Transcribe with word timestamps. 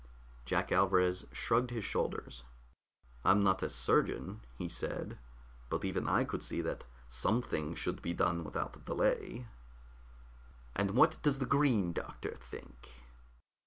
Jack 0.45 0.71
Alvarez 0.71 1.27
shrugged 1.31 1.69
his 1.69 1.85
shoulders. 1.85 2.43
"I'm 3.23 3.43
not 3.43 3.61
a 3.61 3.69
surgeon," 3.69 4.41
he 4.57 4.67
said, 4.67 5.19
"but 5.69 5.85
even 5.85 6.07
I 6.07 6.23
could 6.23 6.41
see 6.41 6.59
that 6.61 6.85
something 7.07 7.75
should 7.75 8.01
be 8.01 8.15
done 8.15 8.43
without 8.43 8.83
delay." 8.83 9.45
"And 10.75 10.89
what 10.95 11.19
does 11.21 11.37
the 11.37 11.45
Green 11.45 11.93
Doctor 11.93 12.35
think?" 12.35 12.89